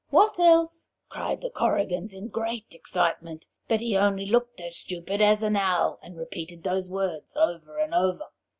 what 0.09 0.39
else?' 0.39 0.87
cried 1.09 1.41
the 1.41 1.49
Korrigans 1.51 2.11
in 2.11 2.27
great 2.29 2.65
excitement, 2.73 3.45
but 3.67 3.81
he 3.81 3.95
only 3.95 4.25
looked 4.25 4.59
as 4.59 4.75
stupid 4.75 5.21
as 5.21 5.43
an 5.43 5.55
owl, 5.55 5.99
and 6.01 6.17
repeated 6.17 6.63
these 6.63 6.89
words 6.89 7.31
over 7.35 7.77
and 7.77 7.93
over. 7.93 8.25